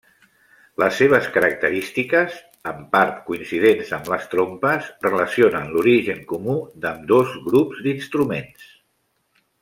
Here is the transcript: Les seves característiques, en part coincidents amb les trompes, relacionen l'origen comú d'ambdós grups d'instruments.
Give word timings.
Les 0.83 0.95
seves 0.99 1.25
característiques, 1.33 2.37
en 2.71 2.79
part 2.95 3.19
coincidents 3.27 3.91
amb 3.99 4.09
les 4.13 4.25
trompes, 4.33 4.87
relacionen 5.07 5.69
l'origen 5.77 6.23
comú 6.35 6.55
d'ambdós 6.87 7.35
grups 7.51 7.83
d'instruments. 7.89 8.65